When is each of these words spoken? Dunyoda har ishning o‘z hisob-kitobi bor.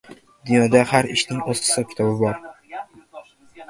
Dunyoda 0.49 0.81
har 0.93 1.11
ishning 1.17 1.45
o‘z 1.53 1.63
hisob-kitobi 1.69 2.19
bor. 2.27 3.25